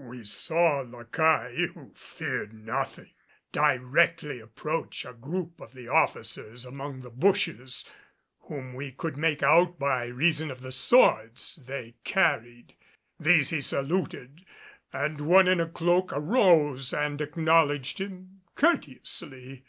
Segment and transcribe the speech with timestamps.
[0.00, 3.10] We saw La Caille, who feared nothing,
[3.50, 7.84] directly approach a group of the officers among the bushes,
[8.42, 12.76] whom we could make out by reason of the swords they carried.
[13.18, 14.44] These he saluted,
[14.92, 19.64] and one in a cloak arose and acknowledged him courteously.